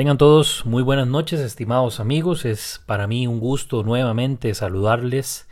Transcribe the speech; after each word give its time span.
Tengan 0.00 0.16
todos 0.16 0.64
muy 0.64 0.82
buenas 0.82 1.06
noches, 1.06 1.40
estimados 1.40 2.00
amigos. 2.00 2.46
Es 2.46 2.82
para 2.86 3.06
mí 3.06 3.26
un 3.26 3.38
gusto 3.38 3.82
nuevamente 3.82 4.54
saludarles 4.54 5.46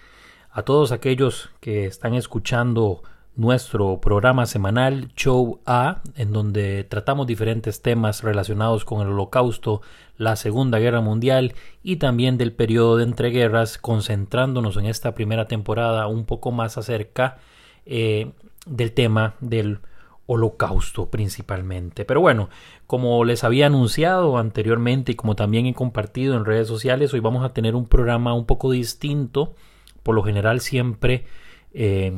a 0.51 0.63
todos 0.63 0.91
aquellos 0.91 1.51
que 1.61 1.85
están 1.85 2.15
escuchando 2.15 3.03
nuestro 3.37 4.01
programa 4.01 4.47
semanal 4.47 5.13
Show 5.17 5.61
A, 5.67 6.01
en 6.17 6.33
donde 6.33 6.85
tratamos 6.85 7.27
diferentes 7.27 7.83
temas 7.83 8.23
relacionados 8.23 8.87
con 8.87 9.03
el 9.03 9.13
holocausto, 9.13 9.83
la 10.17 10.35
Segunda 10.35 10.79
Guerra 10.79 11.03
Mundial 11.03 11.53
y 11.83 11.97
también 11.97 12.39
del 12.39 12.55
periodo 12.55 12.97
de 12.97 13.05
entreguerras, 13.05 13.77
concentrándonos 13.77 14.79
en 14.79 14.87
esta 14.87 15.15
primera 15.15 15.47
temporada 15.47 16.07
un 16.07 16.25
poco 16.25 16.53
más 16.53 16.79
acerca 16.79 17.37
eh, 17.85 18.33
del 18.65 18.93
tema 18.93 19.35
del 19.41 19.81
holocausto 20.29 21.11
principalmente. 21.11 22.05
Pero 22.05 22.21
bueno, 22.21 22.51
como 22.87 23.25
les 23.25 23.45
había 23.45 23.67
anunciado 23.67 24.37
anteriormente 24.37 25.13
y 25.13 25.15
como 25.15 25.35
también 25.35 25.65
he 25.65 25.75
compartido 25.75 26.37
en 26.37 26.45
redes 26.45 26.69
sociales, 26.69 27.15
hoy 27.15 27.21
vamos 27.21 27.45
a 27.45 27.55
tener 27.55 27.75
un 27.75 27.87
programa 27.87 28.35
un 28.35 28.45
poco 28.45 28.71
distinto. 28.71 29.55
Por 30.03 30.15
lo 30.15 30.23
general 30.23 30.61
siempre 30.61 31.25
eh, 31.73 32.13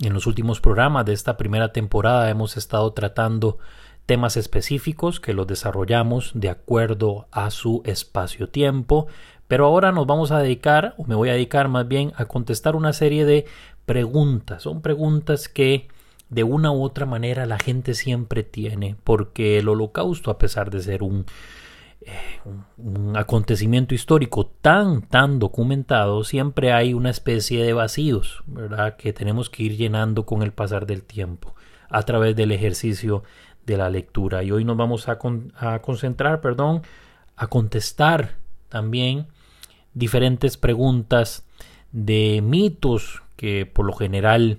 en 0.00 0.12
los 0.12 0.26
últimos 0.26 0.60
programas 0.60 1.06
de 1.06 1.14
esta 1.14 1.38
primera 1.38 1.72
temporada 1.72 2.28
hemos 2.28 2.58
estado 2.58 2.92
tratando 2.92 3.58
temas 4.04 4.36
específicos 4.36 5.18
que 5.18 5.32
los 5.32 5.46
desarrollamos 5.46 6.32
de 6.34 6.50
acuerdo 6.50 7.26
a 7.32 7.50
su 7.50 7.80
espacio-tiempo. 7.86 9.06
Pero 9.48 9.64
ahora 9.64 9.92
nos 9.92 10.06
vamos 10.06 10.30
a 10.30 10.40
dedicar, 10.40 10.94
o 10.98 11.04
me 11.04 11.14
voy 11.14 11.30
a 11.30 11.32
dedicar 11.32 11.68
más 11.68 11.88
bien, 11.88 12.12
a 12.16 12.26
contestar 12.26 12.76
una 12.76 12.92
serie 12.92 13.24
de 13.24 13.46
preguntas. 13.86 14.64
Son 14.64 14.82
preguntas 14.82 15.48
que 15.48 15.88
de 16.30 16.44
una 16.44 16.70
u 16.70 16.82
otra 16.82 17.06
manera 17.06 17.46
la 17.46 17.58
gente 17.58 17.94
siempre 17.94 18.42
tiene, 18.42 18.96
porque 19.04 19.58
el 19.58 19.68
holocausto, 19.68 20.30
a 20.30 20.38
pesar 20.38 20.70
de 20.70 20.80
ser 20.80 21.02
un, 21.02 21.24
eh, 22.02 22.12
un, 22.76 23.16
acontecimiento 23.16 23.94
histórico 23.94 24.46
tan, 24.46 25.02
tan 25.02 25.38
documentado, 25.38 26.24
siempre 26.24 26.72
hay 26.72 26.94
una 26.94 27.10
especie 27.10 27.64
de 27.64 27.72
vacíos, 27.72 28.42
¿verdad? 28.46 28.96
Que 28.96 29.12
tenemos 29.12 29.48
que 29.48 29.62
ir 29.62 29.76
llenando 29.76 30.26
con 30.26 30.42
el 30.42 30.52
pasar 30.52 30.86
del 30.86 31.02
tiempo, 31.02 31.54
a 31.88 32.02
través 32.02 32.36
del 32.36 32.52
ejercicio 32.52 33.22
de 33.64 33.76
la 33.78 33.90
lectura. 33.90 34.42
Y 34.42 34.50
hoy 34.50 34.64
nos 34.64 34.76
vamos 34.76 35.08
a, 35.08 35.18
a 35.56 35.78
concentrar, 35.80 36.40
perdón, 36.40 36.82
a 37.36 37.46
contestar 37.46 38.36
también 38.68 39.26
diferentes 39.94 40.56
preguntas 40.56 41.46
de 41.92 42.40
mitos 42.42 43.22
que 43.36 43.66
por 43.66 43.86
lo 43.86 43.92
general 43.92 44.58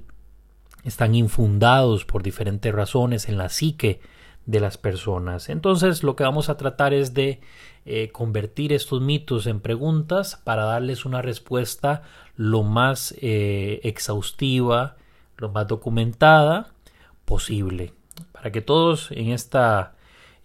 están 0.84 1.16
infundados 1.16 2.06
por 2.06 2.24
diferentes 2.24 2.74
razones 2.74 3.28
en 3.30 3.38
la 3.38 3.50
psique 3.50 4.00
de 4.46 4.60
las 4.60 4.78
personas. 4.78 5.50
Entonces 5.50 6.04
lo 6.04 6.16
que 6.16 6.24
vamos 6.24 6.50
a 6.50 6.58
tratar 6.58 6.94
es 6.94 7.14
de 7.14 7.40
eh, 7.86 8.10
convertir 8.12 8.74
estos 8.74 9.02
mitos 9.02 9.46
en 9.48 9.60
preguntas 9.60 10.42
para 10.44 10.66
darles 10.66 11.06
una 11.06 11.22
respuesta 11.22 12.04
lo 12.36 12.64
más 12.64 13.14
eh, 13.22 13.80
exhaustiva, 13.84 14.98
lo 15.38 15.50
más 15.50 15.68
documentada 15.68 16.72
posible, 17.26 17.94
para 18.32 18.52
que 18.52 18.62
todos 18.62 19.12
en 19.12 19.30
esta 19.30 19.96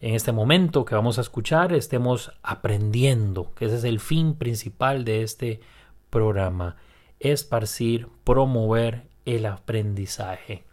en 0.00 0.14
este 0.14 0.32
momento 0.32 0.84
que 0.84 0.94
vamos 0.94 1.16
a 1.16 1.22
escuchar 1.22 1.72
estemos 1.72 2.30
aprendiendo, 2.42 3.52
que 3.54 3.64
ese 3.64 3.76
es 3.76 3.84
el 3.84 4.00
fin 4.00 4.34
principal 4.34 5.02
de 5.06 5.22
este 5.22 5.60
programa, 6.10 6.76
esparcir, 7.20 8.08
promover 8.22 9.06
el 9.24 9.46
aprendizaje. 9.46 10.64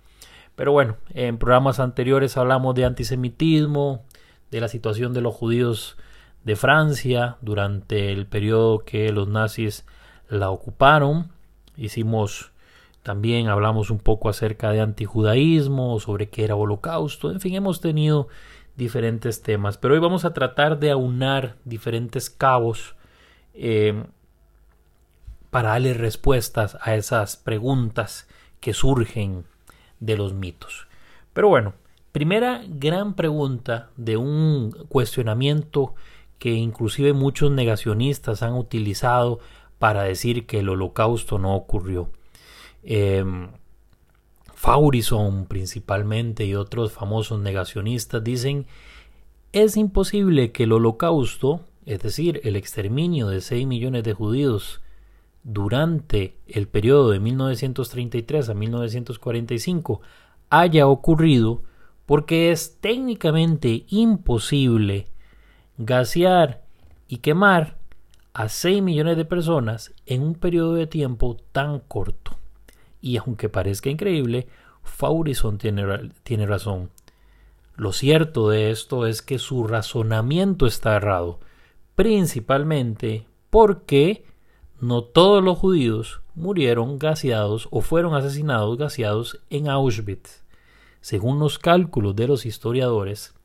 Pero 0.55 0.71
bueno, 0.71 0.97
en 1.13 1.37
programas 1.37 1.79
anteriores 1.79 2.37
hablamos 2.37 2.75
de 2.75 2.85
antisemitismo, 2.85 4.03
de 4.51 4.61
la 4.61 4.67
situación 4.67 5.13
de 5.13 5.21
los 5.21 5.33
judíos 5.33 5.97
de 6.43 6.55
Francia 6.55 7.37
durante 7.41 8.11
el 8.11 8.25
periodo 8.27 8.79
que 8.79 9.11
los 9.11 9.27
nazis 9.27 9.85
la 10.29 10.49
ocuparon. 10.49 11.31
Hicimos 11.77 12.51
también 13.03 13.47
hablamos 13.47 13.89
un 13.89 13.99
poco 13.99 14.29
acerca 14.29 14.71
de 14.71 14.81
antijudaísmo, 14.81 15.99
sobre 15.99 16.29
qué 16.29 16.43
era 16.43 16.55
holocausto, 16.55 17.31
en 17.31 17.39
fin, 17.39 17.55
hemos 17.55 17.81
tenido 17.81 18.27
diferentes 18.75 19.41
temas, 19.41 19.77
pero 19.77 19.95
hoy 19.95 19.99
vamos 19.99 20.23
a 20.23 20.33
tratar 20.33 20.79
de 20.79 20.91
aunar 20.91 21.55
diferentes 21.65 22.29
cabos 22.29 22.95
eh, 23.53 24.03
para 25.49 25.69
darle 25.69 25.93
respuestas 25.93 26.77
a 26.81 26.95
esas 26.95 27.37
preguntas 27.37 28.27
que 28.61 28.73
surgen 28.73 29.43
de 29.99 30.15
los 30.15 30.33
mitos. 30.33 30.87
Pero 31.33 31.49
bueno, 31.49 31.73
primera 32.13 32.63
gran 32.65 33.15
pregunta 33.15 33.89
de 33.97 34.15
un 34.15 34.71
cuestionamiento 34.87 35.95
que 36.39 36.51
inclusive 36.51 37.13
muchos 37.13 37.51
negacionistas 37.51 38.41
han 38.41 38.53
utilizado 38.53 39.39
para 39.79 40.03
decir 40.03 40.45
que 40.45 40.59
el 40.59 40.69
holocausto 40.69 41.37
no 41.37 41.55
ocurrió. 41.55 42.09
Eh, 42.83 43.25
Faurison 44.55 45.45
principalmente 45.47 46.45
y 46.45 46.55
otros 46.55 46.93
famosos 46.93 47.39
negacionistas 47.39 48.23
dicen 48.23 48.67
es 49.53 49.75
imposible 49.75 50.51
que 50.51 50.63
el 50.63 50.71
holocausto, 50.71 51.61
es 51.85 51.99
decir, 51.99 52.39
el 52.43 52.55
exterminio 52.55 53.27
de 53.27 53.41
6 53.41 53.67
millones 53.67 54.03
de 54.03 54.13
judíos 54.13 54.80
durante 55.43 56.37
el 56.47 56.67
periodo 56.67 57.11
de 57.11 57.19
1933 57.19 58.49
a 58.49 58.53
1945 58.53 60.01
haya 60.49 60.87
ocurrido 60.87 61.63
porque 62.05 62.51
es 62.51 62.77
técnicamente 62.79 63.85
imposible 63.87 65.07
gasear 65.77 66.63
y 67.07 67.17
quemar 67.17 67.77
a 68.33 68.49
6 68.49 68.81
millones 68.81 69.17
de 69.17 69.25
personas 69.25 69.93
en 70.05 70.21
un 70.21 70.35
periodo 70.35 70.73
de 70.73 70.87
tiempo 70.87 71.37
tan 71.51 71.79
corto. 71.79 72.37
Y 73.01 73.17
aunque 73.17 73.49
parezca 73.49 73.89
increíble, 73.89 74.47
Faurison 74.83 75.57
tiene, 75.57 76.11
tiene 76.23 76.45
razón. 76.45 76.89
Lo 77.75 77.93
cierto 77.93 78.49
de 78.49 78.71
esto 78.71 79.07
es 79.07 79.21
que 79.21 79.39
su 79.39 79.65
razonamiento 79.65 80.65
está 80.65 80.95
errado, 80.95 81.39
principalmente 81.95 83.25
porque 83.49 84.25
no 84.81 85.03
todos 85.03 85.43
los 85.43 85.59
judíos 85.59 86.21
murieron 86.33 86.97
gaseados 86.97 87.67
o 87.69 87.81
fueron 87.81 88.15
asesinados 88.15 88.77
gaseados 88.79 89.39
en 89.51 89.69
Auschwitz. 89.69 90.43
Según 91.01 91.37
los 91.37 91.59
cálculos 91.59 92.15
de 92.15 92.27
los 92.27 92.47
historiadores, 92.47 93.35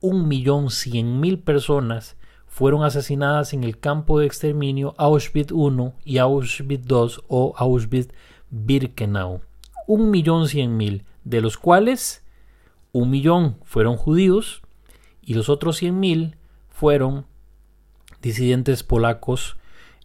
un 0.00 0.26
millón 0.26 0.70
cien 0.70 1.20
mil 1.20 1.38
personas 1.38 2.16
fueron 2.48 2.82
asesinadas 2.82 3.52
en 3.52 3.62
el 3.62 3.78
campo 3.78 4.18
de 4.18 4.26
exterminio 4.26 4.94
Auschwitz 4.98 5.52
I 5.52 5.92
y 6.04 6.18
Auschwitz 6.18 6.84
II 6.90 7.22
o 7.28 7.54
Auschwitz-Birkenau. 7.56 9.42
Un 9.86 10.10
millón 10.10 10.48
cien 10.48 10.76
mil, 10.76 11.04
de 11.22 11.40
los 11.42 11.58
cuales 11.58 12.24
un 12.90 13.10
millón 13.10 13.58
fueron 13.62 13.96
judíos 13.96 14.62
y 15.22 15.34
los 15.34 15.48
otros 15.48 15.76
cien 15.76 16.00
mil 16.00 16.36
fueron 16.68 17.26
disidentes 18.20 18.82
polacos 18.82 19.56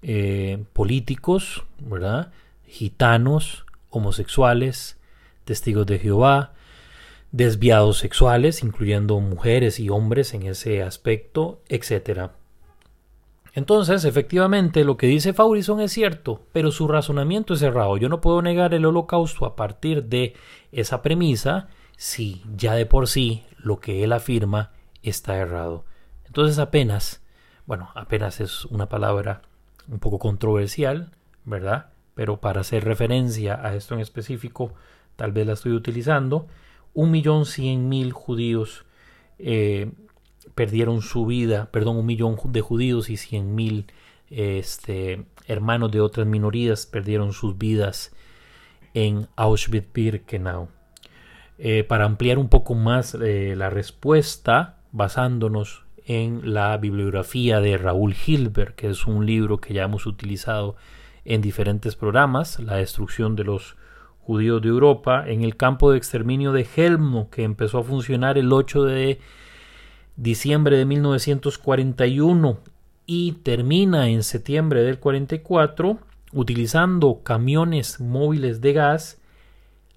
eh, 0.01 0.63
políticos, 0.73 1.63
¿verdad? 1.79 2.31
Gitanos, 2.65 3.65
homosexuales, 3.89 4.97
testigos 5.45 5.85
de 5.85 5.99
Jehová, 5.99 6.53
desviados 7.31 7.97
sexuales, 7.97 8.63
incluyendo 8.63 9.19
mujeres 9.19 9.79
y 9.79 9.89
hombres 9.89 10.33
en 10.33 10.43
ese 10.43 10.83
aspecto, 10.83 11.61
etc. 11.69 12.31
Entonces, 13.53 14.05
efectivamente, 14.05 14.83
lo 14.83 14.97
que 14.97 15.07
dice 15.07 15.33
Faurison 15.33 15.81
es 15.81 15.91
cierto, 15.91 16.41
pero 16.51 16.71
su 16.71 16.87
razonamiento 16.87 17.53
es 17.53 17.61
errado. 17.61 17.97
Yo 17.97 18.09
no 18.09 18.21
puedo 18.21 18.41
negar 18.41 18.73
el 18.73 18.85
holocausto 18.85 19.45
a 19.45 19.55
partir 19.55 20.05
de 20.05 20.33
esa 20.71 21.01
premisa 21.01 21.67
si 21.97 22.43
ya 22.55 22.73
de 22.73 22.85
por 22.85 23.07
sí 23.07 23.43
lo 23.57 23.79
que 23.79 24.03
él 24.03 24.13
afirma 24.13 24.71
está 25.03 25.35
errado. 25.37 25.85
Entonces 26.25 26.59
apenas, 26.59 27.21
bueno, 27.65 27.89
apenas 27.93 28.39
es 28.39 28.65
una 28.65 28.87
palabra 28.87 29.41
un 29.91 29.99
poco 29.99 30.17
controversial, 30.17 31.11
¿verdad? 31.45 31.91
Pero 32.15 32.41
para 32.41 32.61
hacer 32.61 32.85
referencia 32.85 33.59
a 33.63 33.75
esto 33.75 33.93
en 33.93 33.99
específico, 33.99 34.73
tal 35.15 35.31
vez 35.31 35.45
la 35.45 35.53
estoy 35.53 35.73
utilizando. 35.73 36.47
Un 36.93 37.11
millón 37.11 37.45
cien 37.45 37.89
mil 37.89 38.11
judíos 38.13 38.85
eh, 39.37 39.91
perdieron 40.55 41.01
su 41.01 41.25
vida, 41.25 41.69
perdón, 41.71 41.97
un 41.97 42.05
millón 42.05 42.37
de 42.45 42.61
judíos 42.61 43.09
y 43.09 43.17
cien 43.17 43.53
mil 43.53 43.85
este, 44.29 45.25
hermanos 45.45 45.91
de 45.91 45.99
otras 45.99 46.25
minorías 46.25 46.85
perdieron 46.85 47.33
sus 47.33 47.57
vidas 47.57 48.15
en 48.93 49.27
Auschwitz-Birkenau. 49.35 50.69
Eh, 51.57 51.83
para 51.83 52.05
ampliar 52.05 52.39
un 52.39 52.49
poco 52.49 52.73
más 52.73 53.13
eh, 53.15 53.55
la 53.55 53.69
respuesta, 53.69 54.79
basándonos 54.91 55.83
en 56.05 56.53
la 56.53 56.77
bibliografía 56.77 57.59
de 57.59 57.77
Raúl 57.77 58.15
Hilbert, 58.25 58.75
que 58.75 58.89
es 58.89 59.05
un 59.05 59.25
libro 59.25 59.59
que 59.59 59.73
ya 59.73 59.83
hemos 59.83 60.05
utilizado 60.05 60.75
en 61.25 61.41
diferentes 61.41 61.95
programas, 61.95 62.59
La 62.59 62.75
destrucción 62.75 63.35
de 63.35 63.43
los 63.43 63.75
judíos 64.19 64.61
de 64.61 64.69
Europa, 64.69 65.23
en 65.27 65.43
el 65.43 65.55
campo 65.55 65.91
de 65.91 65.97
exterminio 65.97 66.51
de 66.51 66.67
Helmo, 66.75 67.29
que 67.29 67.43
empezó 67.43 67.79
a 67.79 67.83
funcionar 67.83 68.37
el 68.37 68.51
8 68.51 68.83
de 68.83 69.19
diciembre 70.15 70.77
de 70.77 70.85
1941 70.85 72.59
y 73.05 73.33
termina 73.43 74.09
en 74.09 74.23
septiembre 74.23 74.83
del 74.83 74.99
44 74.99 75.99
utilizando 76.33 77.21
camiones 77.23 77.99
móviles 77.99 78.61
de 78.61 78.73
gas 78.73 79.20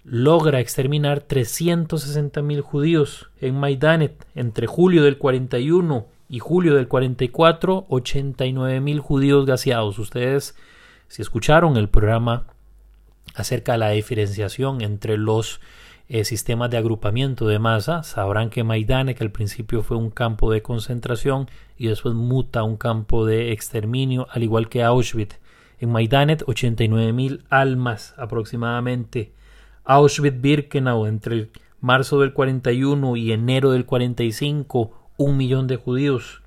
logra 0.05 0.61
exterminar 0.61 1.27
360.000 1.27 2.61
judíos 2.61 3.31
en 3.41 3.56
Maidanet 3.59 4.27
entre 4.35 4.67
julio 4.67 5.03
del 5.03 5.19
41 5.19 6.06
y 6.29 6.39
julio 6.39 6.75
del 6.75 6.89
44, 6.89 7.87
89.000 7.89 8.99
judíos 8.99 9.47
gaseados. 9.47 9.99
Ustedes, 9.99 10.55
si 11.09 11.23
escucharon 11.23 11.77
el 11.77 11.89
programa 11.89 12.47
acerca 13.35 13.73
de 13.73 13.79
la 13.79 13.91
diferenciación 13.91 14.83
entre 14.83 15.17
los 15.17 15.61
eh, 16.09 16.25
sistemas 16.25 16.71
de 16.71 16.77
agrupamiento 16.77 17.47
de 17.47 17.59
masa, 17.59 18.03
sabrán 18.03 18.50
que 18.50 18.62
Maidanet 18.62 19.23
al 19.23 19.31
principio 19.31 19.83
fue 19.83 19.97
un 19.97 20.11
campo 20.11 20.53
de 20.53 20.61
concentración 20.61 21.49
y 21.79 21.89
después 21.89 22.15
muta 22.15 22.61
a 22.61 22.65
un 22.65 22.77
campo 22.77 23.25
de 23.25 23.53
exterminio, 23.53 24.27
al 24.31 24.43
igual 24.43 24.69
que 24.69 24.83
Auschwitz. 24.83 25.41
En 25.79 25.91
Maidanet, 25.91 26.45
89.000 26.45 27.45
almas 27.49 28.15
aproximadamente 28.19 29.33
Auschwitz-Birkenau 29.85 31.07
entre 31.07 31.35
el 31.35 31.51
marzo 31.81 32.21
del 32.21 32.33
41 32.33 33.17
y 33.17 33.33
enero 33.33 33.71
del 33.71 33.85
45, 33.85 35.11
un 35.19 35.37
millón 35.37 35.67
de 35.67 35.77
judíos. 35.77 36.43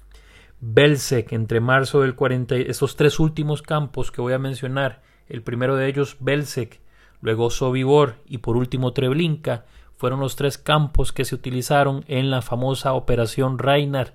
Belzec 0.59 1.33
entre 1.33 1.59
marzo 1.59 2.01
del 2.01 2.15
40, 2.15 2.55
estos 2.55 2.95
tres 2.95 3.19
últimos 3.19 3.61
campos 3.61 4.11
que 4.11 4.21
voy 4.21 4.33
a 4.33 4.39
mencionar, 4.39 5.03
el 5.29 5.43
primero 5.43 5.75
de 5.75 5.87
ellos 5.87 6.17
Belzec, 6.19 6.81
luego 7.21 7.51
Sobibor 7.51 8.15
y 8.25 8.39
por 8.39 8.57
último 8.57 8.93
Treblinka, 8.93 9.65
fueron 9.97 10.19
los 10.19 10.35
tres 10.35 10.57
campos 10.57 11.11
que 11.11 11.25
se 11.25 11.35
utilizaron 11.35 12.03
en 12.07 12.31
la 12.31 12.41
famosa 12.41 12.93
Operación 12.93 13.59
Reinar, 13.59 14.13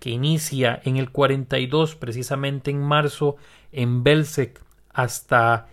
que 0.00 0.10
inicia 0.10 0.80
en 0.84 0.96
el 0.96 1.10
42, 1.10 1.96
precisamente 1.96 2.70
en 2.70 2.82
marzo, 2.82 3.36
en 3.72 4.02
Belzec, 4.02 4.62
hasta 4.92 5.68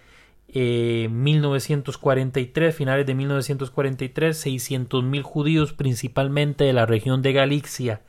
1943, 0.54 2.70
eh, 2.70 2.78
finales 2.78 3.06
de 3.06 3.16
1943, 3.16 4.46
600.000 4.46 5.22
judíos, 5.22 5.74
principalmente 5.74 6.64
de 6.64 6.74
la 6.74 6.86
región 6.86 7.22
de 7.22 7.34
Galicia. 7.34 8.02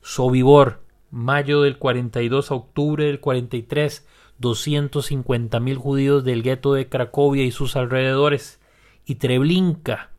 Sobibor, 0.00 0.80
mayo 1.10 1.62
del 1.62 1.78
42 1.78 2.50
a 2.50 2.54
octubre 2.54 3.04
del 3.04 3.20
43, 3.20 4.06
250.000 4.40 5.76
judíos 5.76 6.24
del 6.24 6.42
gueto 6.42 6.74
de 6.74 6.88
Cracovia 6.88 7.44
y 7.44 7.52
sus 7.52 7.76
alrededores. 7.76 8.60
Y 9.06 9.16
Treblinka, 9.16 10.10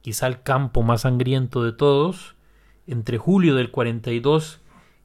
quizá 0.00 0.26
el 0.26 0.42
campo 0.42 0.82
más 0.82 1.02
sangriento 1.02 1.64
de 1.64 1.72
todos, 1.72 2.36
entre 2.86 3.18
julio 3.18 3.54
del 3.54 3.70
42 3.70 4.60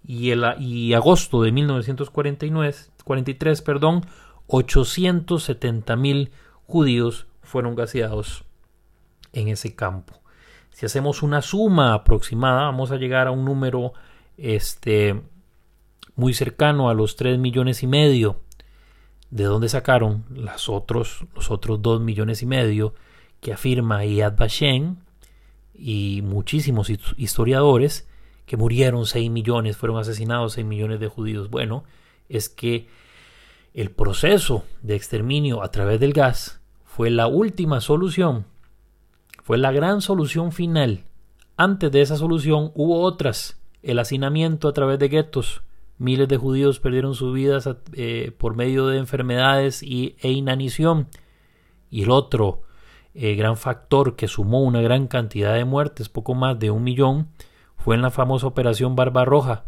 y, 0.07 0.30
el, 0.30 0.45
y 0.60 0.94
agosto 0.94 1.42
de 1.42 1.51
1949, 1.51 2.75
43, 3.04 3.62
perdón, 3.62 4.06
870 4.47 5.95
mil 5.95 6.31
judíos 6.65 7.27
fueron 7.41 7.75
gaseados 7.75 8.45
en 9.31 9.47
ese 9.47 9.75
campo. 9.75 10.21
Si 10.71 10.85
hacemos 10.85 11.21
una 11.21 11.41
suma 11.41 11.93
aproximada, 11.93 12.63
vamos 12.63 12.91
a 12.91 12.97
llegar 12.97 13.27
a 13.27 13.31
un 13.31 13.45
número 13.45 13.93
este, 14.37 15.21
muy 16.15 16.33
cercano 16.33 16.89
a 16.89 16.93
los 16.93 17.15
3 17.15 17.37
millones 17.37 17.83
y 17.83 17.87
medio. 17.87 18.41
¿De 19.29 19.45
dónde 19.45 19.69
sacaron 19.69 20.25
las 20.29 20.69
otros, 20.69 21.25
los 21.35 21.49
otros 21.51 21.81
2 21.81 22.01
millones 22.01 22.41
y 22.41 22.45
medio 22.45 22.93
que 23.39 23.53
afirma 23.53 24.05
Yad 24.05 24.37
Vashem 24.37 24.97
y 25.73 26.21
muchísimos 26.23 26.91
historiadores 27.17 28.07
que 28.45 28.57
murieron 28.57 29.05
6 29.05 29.31
millones, 29.31 29.77
fueron 29.77 29.97
asesinados 29.97 30.53
6 30.53 30.65
millones 30.65 30.99
de 30.99 31.07
judíos? 31.07 31.49
Bueno, 31.49 31.83
es 32.29 32.49
que 32.49 32.87
el 33.73 33.89
proceso 33.91 34.65
de 34.81 34.95
exterminio 34.95 35.63
a 35.63 35.71
través 35.71 35.99
del 35.99 36.13
gas 36.13 36.61
fue 36.83 37.09
la 37.09 37.27
última 37.27 37.81
solución, 37.81 38.45
fue 39.41 39.57
la 39.57 39.71
gran 39.71 40.01
solución 40.01 40.51
final. 40.51 41.05
Antes 41.57 41.91
de 41.91 42.01
esa 42.01 42.17
solución 42.17 42.71
hubo 42.75 43.01
otras, 43.01 43.59
el 43.81 43.99
hacinamiento 43.99 44.67
a 44.67 44.73
través 44.73 44.99
de 44.99 45.09
guetos. 45.09 45.63
Miles 45.97 46.27
de 46.27 46.37
judíos 46.37 46.79
perdieron 46.79 47.15
sus 47.15 47.33
vidas 47.33 47.69
eh, 47.93 48.31
por 48.37 48.55
medio 48.55 48.87
de 48.87 48.97
enfermedades 48.97 49.83
y, 49.83 50.15
e 50.21 50.31
inanición. 50.31 51.07
Y 51.89 52.03
el 52.03 52.11
otro 52.11 52.63
eh, 53.13 53.35
gran 53.35 53.57
factor 53.57 54.15
que 54.15 54.27
sumó 54.27 54.61
una 54.61 54.81
gran 54.81 55.07
cantidad 55.07 55.53
de 55.53 55.65
muertes, 55.65 56.09
poco 56.09 56.33
más 56.33 56.57
de 56.59 56.71
un 56.71 56.83
millón, 56.83 57.29
fue 57.77 57.95
en 57.95 58.01
la 58.01 58.11
famosa 58.11 58.47
Operación 58.47 58.95
Barbarroja, 58.95 59.65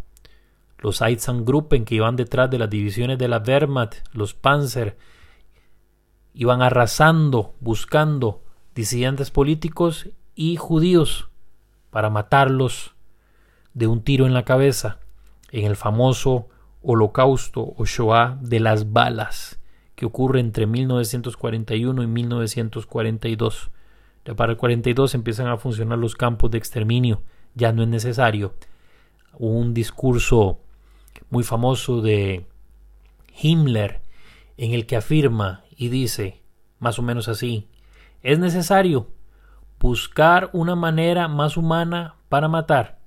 los 0.80 1.02
Einsatzgruppen 1.02 1.86
que 1.86 1.96
iban 1.96 2.16
detrás 2.16 2.50
de 2.50 2.60
las 2.60 2.70
divisiones 2.70 3.18
de 3.18 3.28
la 3.28 3.40
Wehrmacht, 3.46 3.96
los 4.14 4.34
Panzer, 4.34 4.98
iban 6.34 6.62
arrasando, 6.62 7.56
buscando 7.60 8.44
disidentes 8.76 9.32
políticos 9.32 10.10
y 10.36 10.58
judíos 10.58 11.30
para 11.90 12.10
matarlos 12.10 12.94
de 13.74 13.88
un 13.88 14.04
tiro 14.04 14.26
en 14.26 14.34
la 14.34 14.44
cabeza 14.44 15.00
en 15.52 15.66
el 15.66 15.76
famoso 15.76 16.50
holocausto 16.82 17.74
o 17.78 17.86
Shoah 17.86 18.38
de 18.42 18.60
las 18.60 18.92
balas 18.92 19.60
que 19.96 20.06
ocurre 20.06 20.42
entre 20.42 20.66
1941 20.66 22.04
y 22.04 22.08
1942. 22.08 23.72
Ya 24.26 24.36
para 24.36 24.52
el 24.52 24.58
42 24.58 25.16
empiezan 25.16 25.48
a 25.48 25.58
funcionar 25.58 25.98
los 25.98 26.16
campos 26.16 26.52
de 26.52 26.58
exterminio, 26.58 27.22
ya 27.54 27.72
no 27.72 27.84
es 27.84 27.88
necesario 27.88 28.54
un 29.38 29.74
discurso 29.74 30.60
muy 31.30 31.44
famoso 31.44 32.02
de 32.02 32.46
Himmler 33.42 34.02
en 34.58 34.74
el 34.74 34.86
que 34.86 34.96
afirma 34.96 35.64
y 35.76 35.90
dice 35.90 36.42
más 36.80 37.00
o 37.00 37.02
menos 37.02 37.28
así, 37.28 37.68
es 38.22 38.40
necesario 38.40 39.08
buscar 39.80 40.50
una 40.54 40.76
manera 40.76 41.28
más 41.28 41.58
humana 41.58 42.16
para 42.30 42.48
matar. 42.48 43.00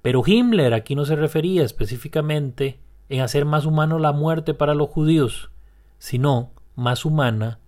Pero 0.00 0.22
Himmler 0.26 0.74
aquí 0.74 0.94
no 0.94 1.04
se 1.04 1.16
refería 1.16 1.64
específicamente 1.64 2.78
en 3.08 3.20
hacer 3.20 3.44
más 3.44 3.66
humano 3.66 3.98
la 3.98 4.12
muerte 4.12 4.54
para 4.54 4.74
los 4.74 4.88
judíos, 4.88 5.50
sino 5.98 6.50
más 6.74 7.04
humana 7.04 7.58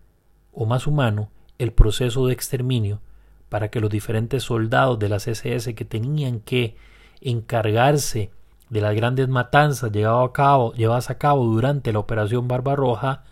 o 0.52 0.66
más 0.66 0.86
humano 0.86 1.30
el 1.58 1.72
proceso 1.72 2.26
de 2.26 2.32
exterminio 2.32 3.00
para 3.48 3.70
que 3.70 3.80
los 3.80 3.90
diferentes 3.90 4.42
soldados 4.42 4.98
de 4.98 5.08
las 5.08 5.28
SS 5.28 5.74
que 5.74 5.84
tenían 5.84 6.40
que 6.40 6.76
encargarse 7.24 8.30
de 8.70 8.80
las 8.80 8.94
grandes 8.94 9.28
matanzas 9.28 9.90
llevadas 9.90 10.28
a 10.28 10.32
cabo, 10.32 10.72
llevadas 10.74 11.10
a 11.10 11.18
cabo 11.18 11.44
durante 11.44 11.92
la 11.92 11.98
Operación 11.98 12.46
Barbarroja 12.46 13.24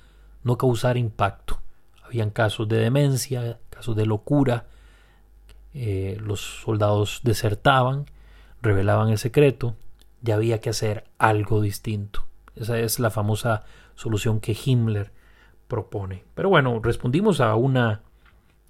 no 0.43 0.59
causar 0.59 0.97
impacto. 0.97 1.61
Habían 2.05 2.31
casos 2.31 2.69
de 2.69 2.79
demencia, 2.79 3.59
casos 3.71 3.95
de 3.95 4.07
locura, 4.07 4.67
eh, 5.75 6.19
los 6.21 6.41
soldados 6.41 7.21
desertaban, 7.23 8.07
revelaban 8.61 9.09
el 9.09 9.19
secreto, 9.19 9.77
ya 10.21 10.35
había 10.35 10.61
que 10.61 10.71
hacer 10.71 11.05
algo 11.19 11.61
distinto. 11.61 12.27
Esa 12.55 12.79
es 12.79 12.99
la 12.99 13.11
famosa 13.11 13.65
solución 13.95 14.41
que 14.41 14.57
Himmler 14.65 15.13
propone. 15.69 16.25
Pero 16.35 16.49
bueno, 16.49 16.81
respondimos 16.83 17.41
a 17.41 17.55
una 17.57 18.03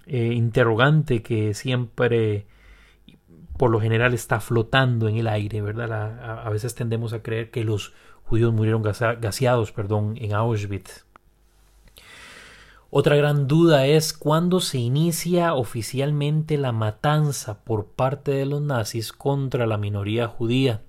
eh, 0.05 0.33
interrogante 0.33 1.21
que 1.21 1.53
siempre 1.53 2.45
por 3.57 3.69
lo 3.69 3.79
general 3.79 4.13
está 4.13 4.39
flotando 4.39 5.07
en 5.07 5.17
el 5.17 5.27
aire, 5.27 5.61
¿verdad? 5.61 6.45
A, 6.45 6.49
veces 6.49 6.75
tendemos 6.75 7.13
a 7.13 7.21
creer 7.21 7.51
que 7.51 7.63
los 7.63 7.93
judíos 8.25 8.53
murieron 8.53 8.81
gaseados 8.81 9.71
perdón, 9.71 10.15
en 10.17 10.33
Auschwitz. 10.33 11.05
Otra 12.89 13.15
gran 13.15 13.47
duda 13.47 13.87
es 13.87 14.13
cuándo 14.13 14.59
se 14.59 14.77
inicia 14.77 15.55
oficialmente 15.55 16.57
la 16.59 16.71
matanza 16.71 17.63
por 17.63 17.87
parte 17.87 18.31
de 18.31 18.45
los 18.45 18.61
nazis 18.61 19.13
contra 19.13 19.65
la 19.65 19.77
minoría 19.77 20.27
judía. 20.27 20.81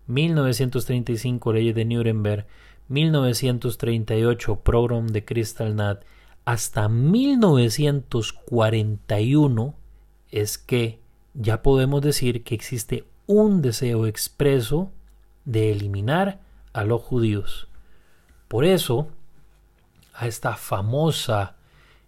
1935 0.07 1.53
leyes 1.53 1.75
de 1.75 1.85
Nuremberg, 1.85 2.47
1938 2.87 4.55
Program 4.61 5.05
de 5.05 5.23
Kristallnacht, 5.23 6.01
hasta 6.45 6.89
1941 6.89 9.75
es 10.31 10.57
que 10.57 10.99
ya 11.35 11.61
podemos 11.61 12.01
decir 12.01 12.43
que 12.43 12.55
existe 12.55 13.05
un 13.27 13.61
deseo 13.61 14.07
expreso 14.07 14.89
de 15.45 15.73
eliminar 15.73 16.39
a 16.73 16.83
los 16.83 17.03
judíos. 17.03 17.67
Por 18.47 18.65
eso, 18.65 19.09
a 20.15 20.25
esta 20.25 20.55
famosa 20.55 21.56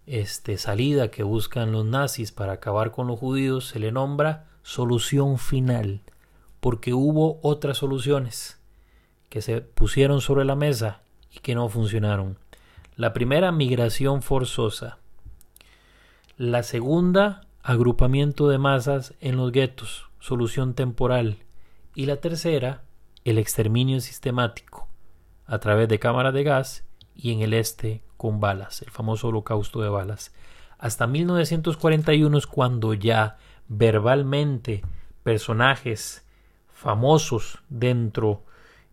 este, 0.10 0.58
salida 0.58 1.12
que 1.12 1.22
buscan 1.22 1.72
los 1.72 1.86
nazis 1.86 2.32
para 2.32 2.54
acabar 2.54 2.90
con 2.90 3.06
los 3.06 3.20
judíos 3.20 3.68
se 3.68 3.80
le 3.80 3.92
nombra 3.92 4.48
solución 4.64 5.38
final, 5.38 6.02
porque 6.60 6.96
hubo 6.96 7.40
otras 7.44 7.78
soluciones 7.78 8.60
que 9.30 9.44
se 9.44 9.62
pusieron 9.62 10.20
sobre 10.22 10.46
la 10.46 10.56
mesa 10.56 11.04
y 11.32 11.40
que 11.42 11.54
no 11.54 11.70
funcionaron. 11.70 12.40
La 12.96 13.14
primera, 13.14 13.52
migración 13.52 14.24
forzosa. 14.24 14.98
La 16.38 16.64
segunda, 16.64 17.42
agrupamiento 17.62 18.50
de 18.50 18.58
masas 18.58 19.14
en 19.22 19.38
los 19.38 19.52
guetos, 19.52 20.10
solución 20.20 20.74
temporal. 20.74 21.38
Y 21.94 22.08
la 22.08 22.18
tercera, 22.18 22.82
el 23.26 23.38
exterminio 23.38 24.02
sistemático, 24.02 24.88
a 25.46 25.60
través 25.60 25.88
de 25.88 26.00
cámaras 26.00 26.34
de 26.34 26.44
gas 26.44 26.89
y 27.22 27.34
en 27.34 27.42
el 27.42 27.54
este 27.54 28.02
con 28.18 28.40
balas, 28.40 28.82
el 28.82 28.92
famoso 28.92 29.28
holocausto 29.28 29.82
de 29.82 29.90
balas. 29.90 30.34
Hasta 30.78 31.08
1941 31.08 32.38
es 32.38 32.48
cuando 32.48 32.94
ya 32.94 33.38
verbalmente 33.68 34.82
personajes 35.24 36.26
famosos 36.74 37.60
dentro 37.68 38.44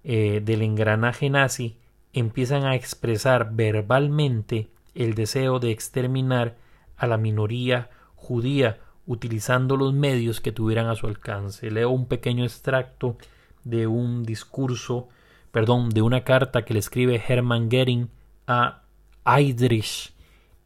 eh, 0.02 0.40
del 0.44 0.62
engranaje 0.62 1.30
nazi 1.30 1.76
empiezan 2.12 2.64
a 2.64 2.74
expresar 2.74 3.52
verbalmente 3.52 4.68
el 4.94 5.14
deseo 5.14 5.60
de 5.60 5.70
exterminar 5.70 6.56
a 6.96 7.06
la 7.06 7.18
minoría 7.18 7.90
judía 8.14 8.80
utilizando 9.06 9.76
los 9.76 9.94
medios 9.94 10.40
que 10.40 10.50
tuvieran 10.50 10.88
a 10.88 10.96
su 10.96 11.06
alcance. 11.06 11.70
Leo 11.70 11.90
un 11.90 12.06
pequeño 12.06 12.44
extracto 12.44 13.18
de 13.62 13.86
un 13.86 14.24
discurso, 14.24 15.08
perdón, 15.52 15.90
de 15.90 16.02
una 16.02 16.24
carta 16.24 16.64
que 16.64 16.74
le 16.74 16.80
escribe 16.80 17.22
Hermann 17.28 17.68
Goering 17.68 18.08
a 18.46 18.82
Heydrich, 19.24 20.14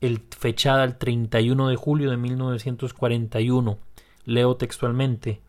el, 0.01 0.23
fechada 0.37 0.85
el 0.85 0.97
31 0.97 1.69
de 1.69 1.77
julio 1.77 2.11
de 2.11 2.17
1941. 2.17 3.79
Leo 4.25 4.57
textualmente. 4.57 5.41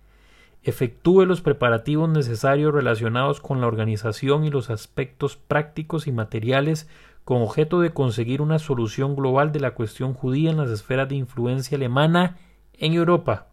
Efectúe 0.63 1.25
los 1.25 1.41
preparativos 1.41 2.09
necesarios 2.09 2.73
relacionados 2.73 3.41
con 3.41 3.61
la 3.61 3.67
organización 3.67 4.45
y 4.45 4.49
los 4.49 4.69
aspectos 4.69 5.35
prácticos 5.35 6.07
y 6.07 6.11
materiales 6.11 6.87
con 7.23 7.41
objeto 7.41 7.81
de 7.81 7.93
conseguir 7.93 8.41
una 8.41 8.59
solución 8.59 9.15
global 9.15 9.51
de 9.51 9.59
la 9.59 9.71
cuestión 9.71 10.13
judía 10.13 10.51
en 10.51 10.57
las 10.57 10.69
esferas 10.69 11.09
de 11.09 11.15
influencia 11.15 11.77
alemana 11.77 12.37
en 12.73 12.93
Europa. 12.93 13.47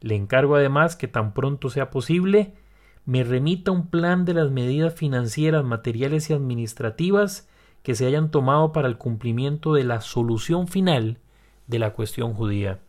Le 0.00 0.14
encargo 0.14 0.56
además 0.56 0.96
que 0.96 1.08
tan 1.08 1.32
pronto 1.32 1.70
sea 1.70 1.90
posible 1.90 2.52
me 3.04 3.24
remita 3.24 3.70
un 3.70 3.86
plan 3.86 4.26
de 4.26 4.34
las 4.34 4.50
medidas 4.50 4.92
financieras, 4.92 5.64
materiales 5.64 6.28
y 6.28 6.34
administrativas 6.34 7.48
que 7.88 7.94
se 7.94 8.04
hayan 8.04 8.30
tomado 8.30 8.70
para 8.72 8.86
el 8.86 8.98
cumplimiento 8.98 9.72
de 9.72 9.82
la 9.82 10.02
solución 10.02 10.68
final 10.68 11.16
de 11.68 11.78
la 11.78 11.94
cuestión 11.94 12.34
judía. 12.34 12.80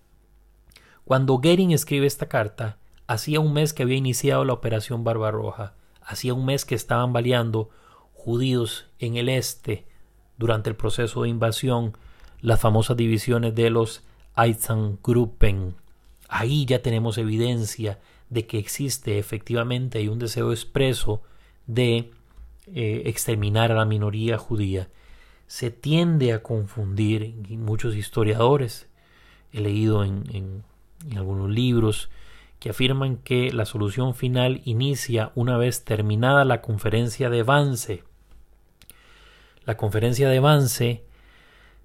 Cuando 1.05 1.35
Goering 1.35 1.71
escribe 1.71 2.05
esta 2.05 2.27
carta, 2.27 2.79
hacía 3.07 3.39
un 3.39 3.53
mes 3.53 3.71
que 3.71 3.83
había 3.83 3.95
iniciado 3.95 4.43
la 4.43 4.51
operación 4.51 5.05
Barbarroja, 5.05 5.73
hacía 6.01 6.33
un 6.33 6.45
mes 6.45 6.65
que 6.65 6.75
estaban 6.75 7.13
baleando 7.13 7.69
judíos 8.11 8.87
en 8.99 9.15
el 9.15 9.29
este 9.29 9.87
durante 10.37 10.69
el 10.69 10.75
proceso 10.75 11.23
de 11.23 11.29
invasión, 11.29 11.97
las 12.41 12.59
famosas 12.59 12.97
divisiones 12.97 13.55
de 13.55 13.69
los 13.69 14.03
Einsatzgruppen. 14.35 15.75
Ahí 16.27 16.65
ya 16.65 16.81
tenemos 16.81 17.17
evidencia 17.17 17.99
de 18.29 18.47
que 18.47 18.59
existe 18.59 19.17
efectivamente 19.17 20.09
un 20.09 20.19
deseo 20.19 20.51
expreso 20.51 21.21
de 21.67 22.11
eh, 22.73 23.03
exterminar 23.05 23.71
a 23.71 23.75
la 23.75 23.85
minoría 23.85 24.37
judía. 24.37 24.89
Se 25.47 25.71
tiende 25.71 26.33
a 26.33 26.43
confundir 26.43 27.33
muchos 27.49 27.95
historiadores, 27.95 28.87
he 29.51 29.61
leído 29.61 30.03
en, 30.03 30.63
algunos 31.15 31.49
libros, 31.49 32.09
que 32.59 32.69
afirman 32.69 33.17
que 33.17 33.51
la 33.51 33.65
solución 33.65 34.13
final 34.13 34.61
inicia 34.65 35.31
una 35.33 35.57
vez 35.57 35.85
terminada 35.85 36.45
la 36.45 36.61
conferencia 36.61 37.29
de 37.29 37.43
Vance. 37.43 38.03
La 39.65 39.77
conferencia 39.77 40.29
de 40.29 40.39
Vance 40.39 41.03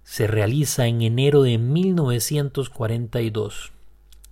se 0.03 0.27
realiza 0.27 0.87
en 0.87 1.01
enero 1.01 1.43
de 1.43 1.57
1942 1.59 3.73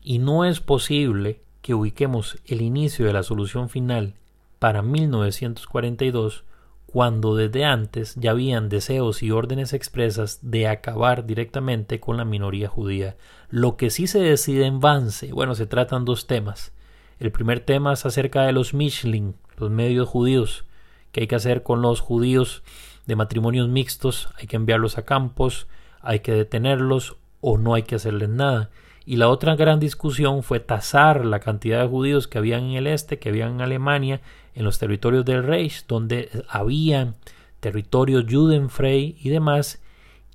y 0.02 0.18
no 0.18 0.44
es 0.44 0.60
posible 0.60 1.40
que 1.62 1.74
ubiquemos 1.74 2.38
el 2.44 2.60
inicio 2.60 3.06
de 3.06 3.12
la 3.12 3.22
solución 3.22 3.70
final 3.70 4.16
para 4.62 4.80
1942 4.80 6.44
cuando 6.86 7.34
desde 7.34 7.64
antes 7.64 8.14
ya 8.14 8.30
habían 8.30 8.68
deseos 8.68 9.24
y 9.24 9.32
órdenes 9.32 9.72
expresas 9.72 10.38
de 10.40 10.68
acabar 10.68 11.26
directamente 11.26 11.98
con 11.98 12.16
la 12.16 12.24
minoría 12.24 12.68
judía. 12.68 13.16
Lo 13.50 13.76
que 13.76 13.90
sí 13.90 14.06
se 14.06 14.20
decide 14.20 14.66
en 14.66 14.78
Vance, 14.78 15.32
bueno, 15.32 15.56
se 15.56 15.66
tratan 15.66 16.04
dos 16.04 16.28
temas. 16.28 16.72
El 17.18 17.32
primer 17.32 17.58
tema 17.58 17.94
es 17.94 18.06
acerca 18.06 18.42
de 18.42 18.52
los 18.52 18.72
Michelin, 18.72 19.34
los 19.56 19.68
medios 19.68 20.08
judíos, 20.08 20.64
que 21.10 21.22
hay 21.22 21.26
que 21.26 21.34
hacer 21.34 21.64
con 21.64 21.82
los 21.82 21.98
judíos 21.98 22.62
de 23.06 23.16
matrimonios 23.16 23.68
mixtos, 23.68 24.28
hay 24.38 24.46
que 24.46 24.54
enviarlos 24.54 24.96
a 24.96 25.04
campos, 25.04 25.66
hay 26.02 26.20
que 26.20 26.34
detenerlos 26.34 27.16
o 27.40 27.58
no 27.58 27.74
hay 27.74 27.82
que 27.82 27.96
hacerles 27.96 28.28
nada. 28.28 28.70
Y 29.04 29.16
la 29.16 29.28
otra 29.28 29.56
gran 29.56 29.80
discusión 29.80 30.44
fue 30.44 30.60
tasar 30.60 31.24
la 31.24 31.40
cantidad 31.40 31.80
de 31.80 31.88
judíos 31.88 32.28
que 32.28 32.38
habían 32.38 32.62
en 32.64 32.76
el 32.76 32.86
este, 32.86 33.18
que 33.18 33.30
habían 33.30 33.54
en 33.54 33.60
Alemania, 33.60 34.20
en 34.54 34.64
los 34.64 34.78
territorios 34.78 35.24
del 35.24 35.44
Reich, 35.44 35.86
donde 35.86 36.30
había 36.48 37.14
territorios 37.60 38.24
Judenfrei 38.28 39.16
y 39.22 39.28
demás, 39.30 39.80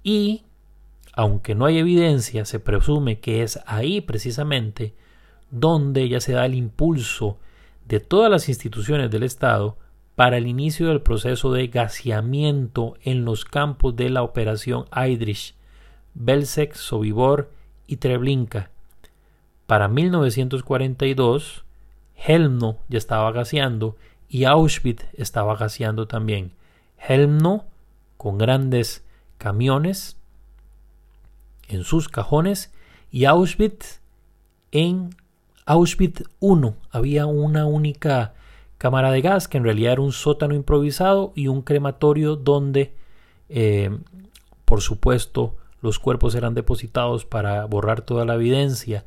y 0.04 0.44
aunque 1.14 1.56
no 1.56 1.66
hay 1.66 1.80
evidencia, 1.80 2.46
se 2.46 2.60
presume 2.60 3.20
que 3.20 3.42
es 3.44 3.60
ahí 3.66 4.02
precisamente 4.02 4.94
donde 5.50 6.08
ya 6.10 6.20
se 6.20 6.34
da 6.34 6.46
el 6.46 6.56
impulso 6.56 7.40
de 7.88 8.00
todas 8.00 8.30
las 8.30 8.50
instituciones 8.50 9.10
del 9.10 9.24
Estado 9.24 9.78
para 10.16 10.38
el 10.38 10.48
inicio 10.48 10.88
del 10.88 11.02
proceso 11.02 11.52
de 11.52 11.68
gaseamiento 11.68 12.96
en 13.02 13.24
los 13.24 13.46
campos 13.46 13.96
de 13.96 14.10
la 14.10 14.24
operación 14.24 14.86
Heydrich, 14.96 15.56
Belzec, 16.14 16.74
Sobibor 16.74 17.52
y 17.86 17.98
Treblinka. 17.98 18.72
Para 19.68 19.88
1942, 19.88 21.66
Helmno 22.18 22.80
ya 22.90 22.98
estaba 22.98 23.32
gaseando 23.32 23.96
y 24.28 24.44
Auschwitz 24.44 25.06
estaba 25.14 25.56
gaseando 25.56 26.08
también. 26.08 26.52
Helmno 26.98 27.66
con 28.18 28.38
grandes 28.38 29.06
camiones 29.38 30.18
en 31.70 31.84
sus 31.84 32.10
cajones 32.10 32.74
y 33.12 33.26
Auschwitz 33.26 34.02
en 34.72 35.16
Auschwitz 35.66 36.24
I 36.42 36.74
había 36.92 37.26
una 37.26 37.66
única 37.66 38.34
cámara 38.78 39.12
de 39.12 39.22
gas 39.22 39.48
que 39.48 39.58
en 39.58 39.64
realidad 39.64 39.94
era 39.94 40.02
un 40.02 40.12
sótano 40.12 40.54
improvisado 40.54 41.34
y 41.36 41.48
un 41.48 41.62
crematorio 41.62 42.36
donde 42.36 42.94
eh, 43.50 43.98
por 44.66 44.82
supuesto 44.82 45.56
los 45.82 46.00
cuerpos 46.00 46.36
eran 46.36 46.54
depositados 46.54 47.26
para 47.26 47.66
borrar 47.66 48.02
toda 48.02 48.26
la 48.26 48.36
evidencia 48.36 49.06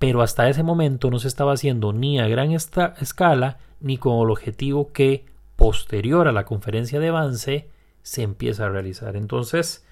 pero 0.00 0.22
hasta 0.22 0.48
ese 0.48 0.62
momento 0.62 1.10
no 1.10 1.18
se 1.18 1.28
estaba 1.28 1.52
haciendo 1.52 1.92
ni 1.92 2.18
a 2.18 2.26
gran 2.26 2.52
escala 2.52 3.58
ni 3.80 3.98
con 3.98 4.18
el 4.24 4.30
objetivo 4.30 4.92
que 4.92 5.26
posterior 5.56 6.26
a 6.26 6.32
la 6.32 6.46
conferencia 6.46 6.98
de 6.98 7.08
avance 7.08 7.68
se 8.02 8.22
empieza 8.22 8.64
a 8.64 8.70
realizar. 8.70 9.14
Entonces, 9.14 9.84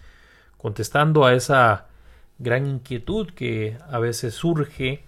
contestando 0.56 1.26
a 1.26 1.34
esa 1.34 1.88
gran 2.38 2.66
inquietud 2.66 3.28
que 3.28 3.76
a 3.90 3.98
veces 3.98 4.32
surge 4.32 5.04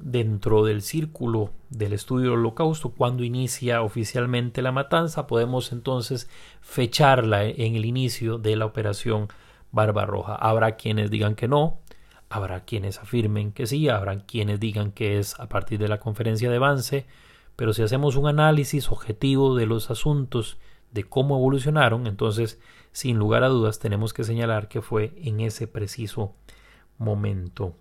dentro 0.00 0.64
del 0.64 0.82
círculo 0.82 1.52
del 1.68 1.92
estudio 1.92 2.30
del 2.30 2.40
holocausto, 2.40 2.90
cuando 2.90 3.22
inicia 3.22 3.82
oficialmente 3.82 4.62
la 4.62 4.72
matanza, 4.72 5.28
podemos 5.28 5.70
entonces 5.70 6.28
fecharla 6.60 7.44
en 7.44 7.76
el 7.76 7.84
inicio 7.84 8.36
de 8.38 8.56
la 8.56 8.66
operación 8.66 9.28
Barbarroja. 9.70 10.34
Habrá 10.34 10.74
quienes 10.74 11.08
digan 11.08 11.36
que 11.36 11.46
no, 11.46 11.78
habrá 12.30 12.64
quienes 12.64 12.98
afirmen 12.98 13.52
que 13.52 13.66
sí, 13.66 13.88
habrá 13.88 14.24
quienes 14.24 14.60
digan 14.60 14.92
que 14.92 15.18
es 15.18 15.38
a 15.38 15.48
partir 15.48 15.80
de 15.80 15.88
la 15.88 15.98
conferencia 15.98 16.48
de 16.50 16.58
Vance, 16.58 17.06
pero 17.56 17.74
si 17.74 17.82
hacemos 17.82 18.16
un 18.16 18.28
análisis 18.28 18.90
objetivo 18.90 19.56
de 19.56 19.66
los 19.66 19.90
asuntos, 19.90 20.56
de 20.92 21.04
cómo 21.04 21.36
evolucionaron, 21.36 22.06
entonces 22.06 22.60
sin 22.92 23.18
lugar 23.18 23.44
a 23.44 23.48
dudas 23.48 23.78
tenemos 23.80 24.12
que 24.12 24.24
señalar 24.24 24.68
que 24.68 24.80
fue 24.80 25.12
en 25.16 25.40
ese 25.40 25.66
preciso 25.66 26.34
momento. 26.98 27.74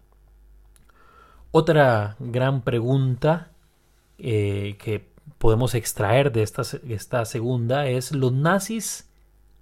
Otra 1.52 2.16
gran 2.20 2.62
pregunta 2.62 3.52
eh, 4.18 4.78
que 4.80 5.10
podemos 5.38 5.74
extraer 5.76 6.32
de 6.32 6.44
esta, 6.44 6.64
esta, 6.88 7.26
segunda 7.26 7.88
es, 7.88 8.12
¿los 8.12 8.34
nazis 8.34 9.10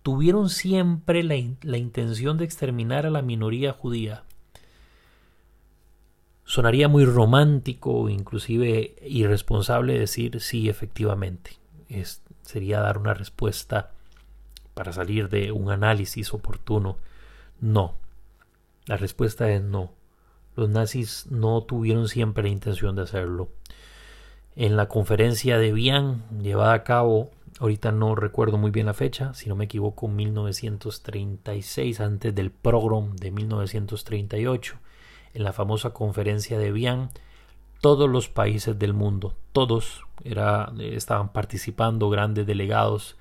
tuvieron 0.01 0.50
siempre 0.50 1.24
la, 1.24 1.36
la 1.62 1.77
intención 1.77 2.38
de 2.38 2.46
exterminar 2.46 3.06
a 3.06 3.10
la 3.10 3.22
minoría 3.22 3.74
judía? 3.74 4.24
Sonaría 6.48 6.88
muy 6.88 7.06
romántico, 7.06 8.10
inclusive 8.10 8.96
irresponsable 9.06 10.00
decir 10.00 10.42
sí, 10.42 10.68
efectivamente. 10.68 11.51
Sería 12.42 12.80
dar 12.80 12.98
una 12.98 13.13
respuesta 13.13 13.92
para 14.74 14.92
salir 14.92 15.30
de 15.30 15.51
un 15.51 15.70
análisis 15.70 16.34
oportuno. 16.34 16.98
No. 17.62 17.96
La 18.88 18.98
respuesta 18.98 19.51
es 19.51 19.62
no 19.62 19.92
los 20.58 20.70
nazis 20.70 21.27
no 21.30 21.62
tuvieron 21.62 22.10
siempre 22.10 22.44
la 22.44 22.50
intención 22.50 22.96
de 22.96 23.04
hacerlo. 23.04 23.50
En 24.56 24.75
la 24.75 24.88
conferencia 24.88 25.60
de 25.60 25.72
Vian, 25.72 26.24
llevada 26.42 26.74
a 26.74 26.84
cabo, 26.84 27.30
ahorita 27.60 27.92
no 27.92 28.16
recuerdo 28.16 28.58
muy 28.58 28.72
bien 28.72 28.88
la 28.88 28.96
fecha, 28.96 29.36
si 29.36 29.48
no 29.50 29.56
me 29.56 29.66
equivoco, 29.66 30.08
1936, 30.08 32.01
antes 32.01 32.34
del 32.34 32.50
pogrom 32.50 33.16
de 33.16 33.30
1938, 33.30 34.80
en 35.38 35.44
la 35.44 35.53
famosa 35.53 35.91
conferencia 35.91 36.58
de 36.58 36.72
Vian, 36.72 37.12
todos 37.79 38.10
los 38.10 38.27
países 38.27 38.79
del 38.79 38.96
mundo, 38.96 39.36
todos 39.51 40.01
era, 40.24 40.74
estaban 40.79 41.32
participando, 41.32 42.10
grandes 42.10 42.48
delegados 42.48 43.17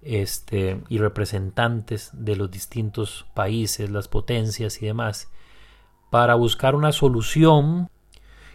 este, 0.00 0.80
y 0.88 0.96
representantes 0.96 2.12
de 2.14 2.34
los 2.36 2.50
distintos 2.50 3.26
países, 3.34 3.90
las 3.90 4.08
potencias 4.08 4.80
y 4.80 4.86
demás, 4.86 5.28
para 6.10 6.34
buscar 6.34 6.74
una 6.74 6.92
solución 6.92 7.90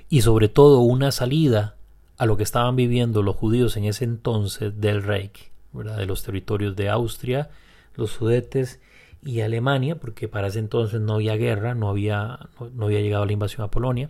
y 0.09 0.21
sobre 0.21 0.50
todo 0.50 0.79
una 0.79 1.12
salida 1.12 1.75
a 2.17 2.25
lo 2.25 2.38
que 2.38 2.43
estaban 2.43 2.75
viviendo 2.75 3.21
los 3.21 3.35
judíos 3.35 3.77
en 3.77 3.85
ese 3.85 4.03
entonces 4.03 4.81
del 4.81 5.03
Reich, 5.03 5.51
de 5.74 6.07
los 6.07 6.24
territorios 6.24 6.75
de 6.75 6.89
Austria, 6.89 7.51
los 7.93 8.09
Sudetes 8.09 8.79
y 9.25 9.41
Alemania, 9.41 9.98
porque 9.98 10.29
para 10.29 10.48
ese 10.48 10.60
entonces 10.60 11.01
no 11.01 11.15
había 11.15 11.36
guerra, 11.36 11.75
no 11.75 11.89
había, 11.89 12.48
no 12.74 12.86
había 12.86 13.01
llegado 13.01 13.25
la 13.25 13.34
invasión 13.34 13.63
a 13.63 13.72
Polonia. 13.72 14.10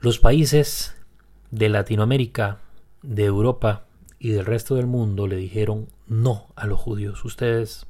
Los 0.00 0.20
países 0.20 0.96
de 1.50 1.68
Latinoamérica, 1.68 2.58
de 3.02 3.24
Europa 3.24 3.86
y 4.20 4.30
del 4.30 4.46
resto 4.46 4.76
del 4.76 4.86
mundo 4.86 5.26
le 5.26 5.36
dijeron 5.36 5.88
no 6.06 6.46
a 6.54 6.66
los 6.66 6.78
judíos. 6.78 7.24
Ustedes 7.24 7.86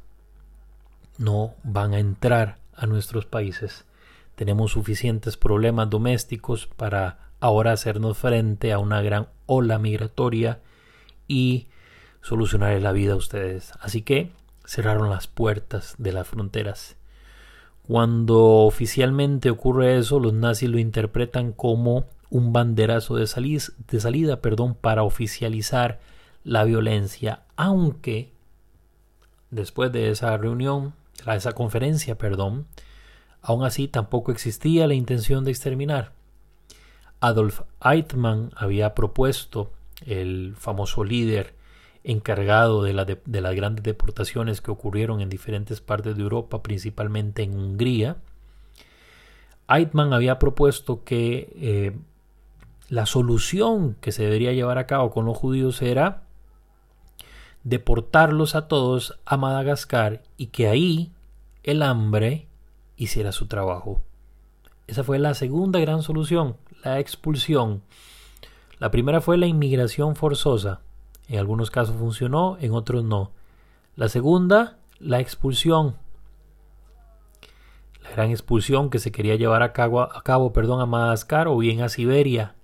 no 1.18 1.54
van 1.62 1.92
a 1.92 1.98
entrar 1.98 2.58
a 2.74 2.86
nuestros 2.86 3.26
países 3.26 3.84
tenemos 4.34 4.72
suficientes 4.72 5.36
problemas 5.36 5.90
domésticos 5.90 6.66
para 6.66 7.30
ahora 7.40 7.72
hacernos 7.72 8.18
frente 8.18 8.72
a 8.72 8.78
una 8.78 9.00
gran 9.02 9.28
ola 9.46 9.78
migratoria 9.78 10.60
y 11.28 11.68
solucionar 12.20 12.80
la 12.80 12.92
vida 12.92 13.12
a 13.12 13.16
ustedes. 13.16 13.72
Así 13.80 14.02
que 14.02 14.32
cerraron 14.64 15.10
las 15.10 15.26
puertas 15.26 15.94
de 15.98 16.12
las 16.12 16.28
fronteras. 16.28 16.96
Cuando 17.86 18.40
oficialmente 18.40 19.50
ocurre 19.50 19.98
eso, 19.98 20.18
los 20.18 20.32
nazis 20.32 20.70
lo 20.70 20.78
interpretan 20.78 21.52
como 21.52 22.06
un 22.30 22.52
banderazo 22.52 23.16
de, 23.16 23.28
de 23.88 24.00
salida 24.00 24.40
perdón, 24.40 24.74
para 24.74 25.02
oficializar 25.02 26.00
la 26.42 26.64
violencia, 26.64 27.42
aunque 27.56 28.32
después 29.50 29.92
de 29.92 30.10
esa 30.10 30.36
reunión, 30.36 30.94
de 31.24 31.36
esa 31.36 31.52
conferencia, 31.52 32.16
perdón, 32.16 32.66
Aún 33.46 33.62
así, 33.62 33.88
tampoco 33.88 34.32
existía 34.32 34.86
la 34.86 34.94
intención 34.94 35.44
de 35.44 35.50
exterminar. 35.50 36.12
Adolf 37.20 37.60
Eichmann 37.84 38.50
había 38.56 38.94
propuesto, 38.94 39.70
el 40.06 40.54
famoso 40.56 41.04
líder 41.04 41.53
encargado 42.04 42.82
de, 42.82 42.92
las 42.92 43.54
grandes 43.54 43.82
deportaciones 43.82 44.60
que 44.60 44.70
ocurrieron 44.70 45.20
en 45.22 45.30
diferentes 45.30 45.80
partes 45.80 46.16
de 46.16 46.22
Europa, 46.22 46.62
principalmente 46.62 47.42
en 47.42 47.58
Hungría, 47.58 48.18
Eichmann 49.68 50.12
había 50.12 50.38
propuesto 50.38 51.02
que 51.04 51.50
eh, 51.56 51.96
la 52.90 53.06
solución 53.06 53.96
que 54.02 54.12
se 54.12 54.22
debería 54.22 54.52
llevar 54.52 54.76
a 54.76 54.86
cabo 54.86 55.10
con 55.10 55.24
los 55.24 55.36
judíos 55.36 55.80
era 55.80 56.24
deportarlos 57.62 58.54
a 58.54 58.68
todos 58.68 59.18
a 59.24 59.38
Madagascar 59.38 60.22
y 60.36 60.48
que 60.48 60.68
ahí 60.68 61.10
el 61.62 61.82
hambre 61.82 62.46
hiciera 62.96 63.32
su 63.32 63.46
trabajo. 63.46 64.02
Esa 64.86 65.02
fue 65.02 65.18
la 65.18 65.32
segunda 65.32 65.80
gran 65.80 66.02
solución, 66.02 66.56
la 66.84 67.00
expulsión. 67.00 67.82
La 68.78 68.90
primera 68.90 69.22
fue 69.22 69.38
la 69.38 69.46
inmigración 69.46 70.14
forzosa. 70.14 70.82
En 71.28 71.38
algunos 71.38 71.70
casos 71.70 71.96
funcionó, 71.96 72.56
en 72.60 72.72
otros 72.72 73.04
no. 73.04 73.32
La 73.96 74.08
segunda, 74.08 74.78
la 74.98 75.20
expulsión. 75.20 75.96
La 78.02 78.10
gran 78.10 78.30
expulsión 78.30 78.90
que 78.90 78.98
se 78.98 79.12
quería 79.12 79.36
llevar 79.36 79.62
a 79.62 79.72
cabo, 79.72 80.02
a, 80.02 80.22
cabo 80.22 80.52
perdón, 80.52 80.80
a 80.80 80.86
Madagascar 80.86 81.48
o 81.48 81.56
bien 81.56 81.80
a 81.80 81.88
Siberia. 81.88 82.54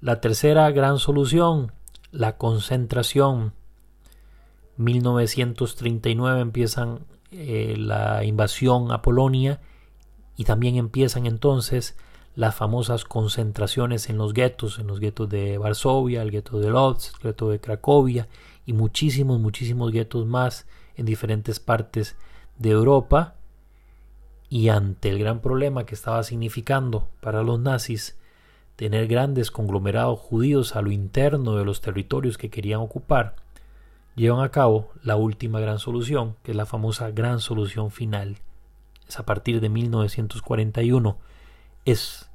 La 0.00 0.20
tercera 0.20 0.70
gran 0.70 0.98
solución, 0.98 1.72
la 2.10 2.36
concentración. 2.36 3.52
1939 4.76 6.40
empiezan 6.40 7.00
eh, 7.30 7.74
la 7.76 8.24
invasión 8.24 8.90
a 8.92 9.02
Polonia 9.02 9.60
y 10.36 10.44
también 10.44 10.76
empiezan 10.76 11.26
entonces 11.26 11.96
las 12.38 12.54
famosas 12.54 13.04
concentraciones 13.04 14.08
en 14.08 14.16
los 14.16 14.32
guetos, 14.32 14.78
en 14.78 14.86
los 14.86 15.00
guetos 15.00 15.28
de 15.28 15.58
Varsovia, 15.58 16.22
el 16.22 16.30
gueto 16.30 16.60
de 16.60 16.70
Lodz, 16.70 17.12
el 17.14 17.20
gueto 17.20 17.50
de 17.50 17.58
Cracovia 17.58 18.28
y 18.64 18.74
muchísimos, 18.74 19.40
muchísimos 19.40 19.90
guetos 19.90 20.24
más 20.24 20.64
en 20.94 21.04
diferentes 21.04 21.58
partes 21.58 22.14
de 22.56 22.70
Europa. 22.70 23.34
Y 24.48 24.68
ante 24.68 25.08
el 25.08 25.18
gran 25.18 25.40
problema 25.40 25.84
que 25.84 25.96
estaba 25.96 26.22
significando 26.22 27.08
para 27.20 27.42
los 27.42 27.58
nazis 27.58 28.16
tener 28.76 29.08
grandes 29.08 29.50
conglomerados 29.50 30.20
judíos 30.20 30.76
a 30.76 30.82
lo 30.82 30.92
interno 30.92 31.56
de 31.56 31.64
los 31.64 31.80
territorios 31.80 32.38
que 32.38 32.50
querían 32.50 32.78
ocupar, 32.78 33.34
llevan 34.14 34.44
a 34.44 34.50
cabo 34.50 34.92
la 35.02 35.16
última 35.16 35.58
gran 35.58 35.80
solución, 35.80 36.36
que 36.44 36.52
es 36.52 36.56
la 36.56 36.66
famosa 36.66 37.10
gran 37.10 37.40
solución 37.40 37.90
final 37.90 38.36
es 39.08 39.18
a 39.18 39.24
partir 39.24 39.60
de 39.60 39.68
1941. 39.68 41.18
Es, 41.88 42.28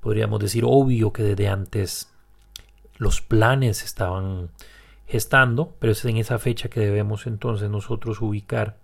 podríamos 0.00 0.40
decir, 0.40 0.64
obvio 0.66 1.12
que 1.12 1.22
desde 1.22 1.48
antes 1.48 2.12
los 2.96 3.20
planes 3.20 3.84
estaban 3.84 4.50
gestando, 5.06 5.74
pero 5.78 5.92
es 5.92 6.04
en 6.04 6.16
esa 6.16 6.38
fecha 6.38 6.68
que 6.68 6.80
debemos 6.80 7.26
entonces 7.26 7.70
nosotros 7.70 8.20
ubicar 8.20 8.76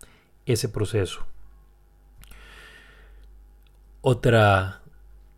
ese 0.47 0.68
proceso. 0.68 1.27
Otra 4.03 4.83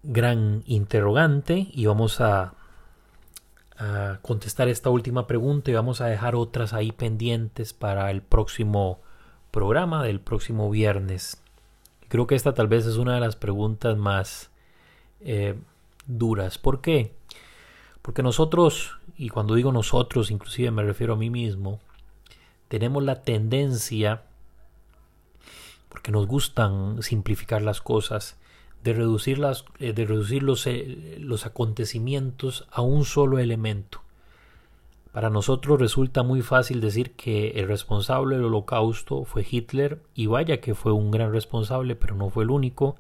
gran 0.03 0.63
interrogante 0.67 1.69
y 1.73 1.87
vamos 1.87 2.21
a, 2.21 2.55
a, 3.79 4.19
contestar 4.21 4.69
esta 4.69 4.91
última 4.91 5.27
pregunta 5.27 5.71
y 5.71 5.75
vamos 5.75 6.03
a 6.03 6.07
dejar 6.07 6.35
otras 6.35 6.75
ahí 6.75 6.93
pendientes 6.93 7.73
para 7.73 8.11
el 8.11 8.21
próximo 8.21 9.01
programa 9.51 10.03
del 10.03 10.21
próximo 10.21 10.69
viernes. 10.69 11.44
Creo 12.15 12.29
que 12.29 12.37
esta 12.37 12.55
tal 12.55 12.69
vez 12.69 12.87
es 12.87 12.95
una 12.95 13.15
de 13.15 13.21
las 13.21 13.35
preguntas 13.35 13.99
más 13.99 14.53
eh, 15.21 15.57
duras. 16.07 16.59
¿Por 16.59 16.81
qué? 16.81 17.13
Porque 18.03 18.23
nosotros, 18.23 18.99
y 19.19 19.31
cuando 19.31 19.57
digo 19.57 19.73
nosotros, 19.73 20.31
inclusive 20.31 20.71
me 20.71 20.85
refiero 20.85 21.15
a 21.15 21.17
mí 21.17 21.29
mismo, 21.29 21.81
tenemos 22.69 23.03
la 23.03 23.23
tendencia, 23.23 24.23
porque 25.89 26.13
nos 26.13 26.29
gustan 26.29 27.03
simplificar 27.03 27.63
las 27.63 27.81
cosas, 27.81 28.37
de 28.85 28.93
reducir, 28.93 29.39
las, 29.39 29.65
eh, 29.81 29.93
de 29.93 30.07
reducir 30.07 30.45
los, 30.45 30.69
eh, 30.69 31.17
los 31.19 31.47
acontecimientos 31.47 32.69
a 32.71 32.81
un 32.81 33.05
solo 33.05 33.41
elemento. 33.41 34.04
Para 35.15 35.31
nosotros 35.31 35.79
resulta 35.79 36.25
muy 36.25 36.43
fácil 36.43 36.81
decir 36.81 37.13
que 37.13 37.51
el 37.51 37.69
responsable 37.69 38.35
del 38.35 38.47
holocausto 38.47 39.25
fue 39.25 39.47
Hitler 39.49 40.03
y 40.13 40.27
vaya 40.27 40.61
que 40.61 40.75
fue 40.75 40.91
un 40.91 41.13
gran 41.13 41.31
responsable, 41.31 41.95
pero 41.95 42.17
no 42.17 42.31
fue 42.31 42.43
el 42.43 42.51
único. 42.51 42.97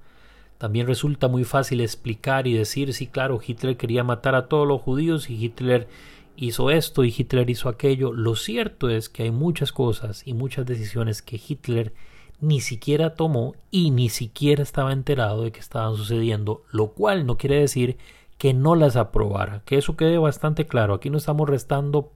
También 0.56 0.86
resulta 0.86 1.26
muy 1.26 1.42
fácil 1.42 1.80
explicar 1.80 2.46
y 2.46 2.54
decir, 2.54 2.92
sí, 2.94 3.08
claro, 3.08 3.40
Hitler 3.44 3.76
quería 3.76 4.04
matar 4.04 4.36
a 4.36 4.46
todos 4.46 4.68
los 4.68 4.80
judíos 4.80 5.28
y 5.28 5.44
Hitler 5.44 5.88
hizo 6.36 6.70
esto 6.70 7.02
y 7.02 7.12
Hitler 7.18 7.50
hizo 7.50 7.68
aquello. 7.68 8.12
Lo 8.12 8.36
cierto 8.36 8.90
es 8.90 9.08
que 9.08 9.24
hay 9.24 9.32
muchas 9.32 9.72
cosas 9.72 10.22
y 10.24 10.34
muchas 10.34 10.66
decisiones 10.66 11.20
que 11.20 11.40
Hitler 11.44 11.92
ni 12.40 12.60
siquiera 12.60 13.16
tomó 13.16 13.56
y 13.72 13.90
ni 13.90 14.08
siquiera 14.08 14.62
estaba 14.62 14.92
enterado 14.92 15.42
de 15.42 15.50
que 15.50 15.58
estaban 15.58 15.96
sucediendo, 15.96 16.62
lo 16.70 16.92
cual 16.92 17.26
no 17.26 17.38
quiere 17.38 17.58
decir 17.58 17.96
que 18.38 18.54
no 18.54 18.74
las 18.74 18.96
aprobara, 18.96 19.62
que 19.64 19.78
eso 19.78 19.96
quede 19.96 20.18
bastante 20.18 20.66
claro. 20.66 20.94
Aquí 20.94 21.10
no 21.10 21.18
estamos 21.18 21.48
restando 21.48 22.12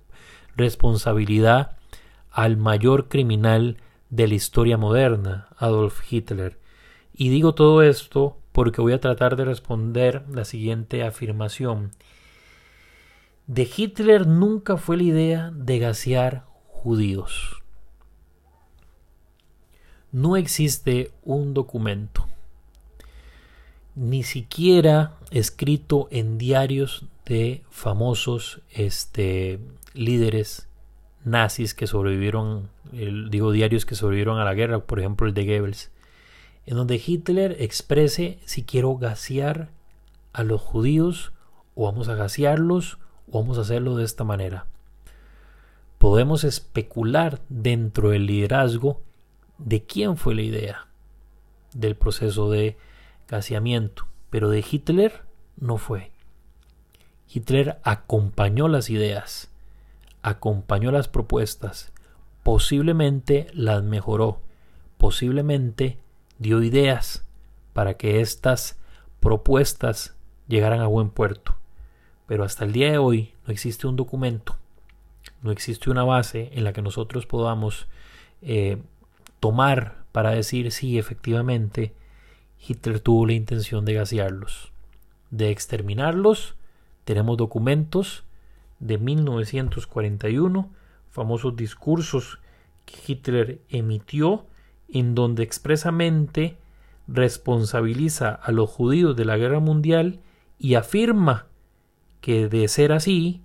responsabilidad 0.57 1.77
al 2.31 2.57
mayor 2.57 3.09
criminal 3.09 3.79
de 4.11 4.29
la 4.29 4.35
historia 4.35 4.77
moderna, 4.77 5.49
Adolf 5.57 6.01
Hitler. 6.11 6.59
Y 7.15 7.31
digo 7.31 7.55
todo 7.55 7.83
esto 7.83 8.39
porque 8.53 8.81
voy 8.81 8.93
a 8.93 9.01
tratar 9.01 9.37
de 9.37 9.45
responder 9.45 10.25
la 10.31 10.45
siguiente 10.45 11.03
afirmación. 11.03 11.93
De 13.47 13.69
Hitler 13.75 14.27
nunca 14.27 14.77
fue 14.77 14.97
la 14.99 15.03
idea 15.05 15.51
de 15.55 15.79
gasear 15.79 16.45
judíos. 16.67 17.63
No 20.13 20.37
existe 20.37 21.13
un 21.23 21.55
documento 21.55 22.28
ni 23.99 24.23
siquiera 24.23 25.17
escrito 25.33 26.07
en 26.13 26.39
diarios 26.39 27.05
de 27.27 27.65
famosos 27.69 28.61
este, 28.71 29.59
líderes 29.93 30.69
nazis 31.25 31.75
que 31.75 31.89
sobrevivieron, 31.89 32.71
digo 32.93 33.51
diarios 33.51 33.85
que 33.85 33.97
sobrevivieron 33.97 34.39
a 34.39 34.45
la 34.45 34.55
guerra, 34.55 34.79
por 34.79 35.01
ejemplo 35.01 35.27
el 35.27 35.35
de 35.35 35.45
Goebbels, 35.45 35.91
en 36.67 36.77
donde 36.77 37.03
Hitler 37.05 37.57
exprese 37.59 38.39
si 38.45 38.63
quiero 38.63 38.97
gasear 38.97 39.71
a 40.33 40.45
los 40.45 40.61
judíos 40.61 41.33
o 41.75 41.87
vamos 41.87 42.09
a 42.09 42.15
gasearlos 42.15 42.99
o 43.31 43.41
vamos 43.41 43.59
a 43.59 43.63
hacerlo 43.63 43.97
de 43.97 44.05
esta 44.05 44.23
manera. 44.23 44.67
Podemos 45.99 46.45
especular 46.45 47.41
dentro 47.49 48.11
del 48.11 48.27
liderazgo 48.27 49.01
de 49.59 49.83
quién 49.83 50.17
fue 50.17 50.37
la 50.37 50.43
idea 50.43 50.87
del 51.75 51.97
proceso 51.97 52.49
de 52.49 52.77
pero 54.31 54.49
de 54.49 54.65
Hitler 54.69 55.23
no 55.57 55.77
fue. 55.77 56.11
Hitler 57.33 57.79
acompañó 57.83 58.69
las 58.69 58.91
ideas, 58.91 59.51
acompañó 60.23 60.91
las 60.91 61.09
propuestas, 61.09 61.93
posiblemente 62.43 63.49
las 63.53 63.83
mejoró, 63.83 64.41
posiblemente 64.97 65.99
dio 66.39 66.63
ideas 66.63 67.25
para 67.75 67.95
que 67.95 68.21
estas 68.21 68.79
propuestas 69.21 70.17
llegaran 70.47 70.81
a 70.81 70.87
buen 70.87 71.11
puerto. 71.11 71.55
Pero 72.27 72.45
hasta 72.45 72.65
el 72.65 72.73
día 72.73 72.91
de 72.91 72.99
hoy 72.99 73.35
no 73.47 73.53
existe 73.53 73.87
un 73.87 73.97
documento, 73.97 74.57
no 75.43 75.51
existe 75.51 75.91
una 75.91 76.05
base 76.05 76.51
en 76.55 76.65
la 76.65 76.73
que 76.73 76.83
nosotros 76.83 77.27
podamos 77.27 77.89
eh, 78.41 78.79
tomar 79.41 80.05
para 80.13 80.31
decir 80.31 80.73
si 80.73 80.99
efectivamente 80.99 81.93
Hitler 82.67 83.01
tuvo 83.01 83.27
la 83.27 83.33
intención 83.33 83.85
de 83.85 83.95
gasearlos, 83.95 84.73
de 85.31 85.51
exterminarlos. 85.51 86.55
Tenemos 87.05 87.37
documentos 87.37 88.25
de 88.81 88.99
1941, 88.99 90.71
famosos 91.11 91.57
discursos 91.57 92.39
que 92.85 93.13
Hitler 93.13 93.61
emitió 93.69 94.47
en 94.89 95.15
donde 95.15 95.43
expresamente 95.43 96.57
responsabiliza 97.07 98.31
a 98.31 98.53
los 98.53 98.71
judíos 98.71 99.17
de 99.17 99.25
la 99.25 99.37
guerra 99.37 99.61
mundial 99.61 100.21
y 100.59 100.75
afirma 100.75 101.47
que 102.21 102.49
de 102.49 102.69
ser 102.69 102.93
así, 102.93 103.43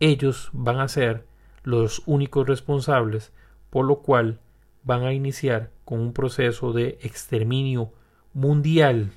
ellos 0.00 0.50
van 0.52 0.80
a 0.80 0.88
ser 0.88 1.26
los 1.64 2.02
únicos 2.06 2.46
responsables, 2.46 3.32
por 3.70 3.86
lo 3.86 4.00
cual 4.00 4.40
van 4.84 5.04
a 5.04 5.12
iniciar 5.12 5.70
con 5.84 6.00
un 6.00 6.12
proceso 6.12 6.72
de 6.72 6.98
exterminio 7.02 7.92
mundial 8.34 9.12